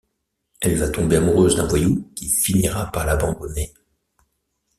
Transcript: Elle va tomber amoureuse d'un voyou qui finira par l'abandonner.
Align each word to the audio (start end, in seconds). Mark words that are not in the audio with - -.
Elle 0.61 0.77
va 0.79 0.89
tomber 0.89 1.17
amoureuse 1.17 1.55
d'un 1.57 1.67
voyou 1.67 2.11
qui 2.15 2.27
finira 2.27 2.91
par 2.91 3.05
l'abandonner. 3.05 3.71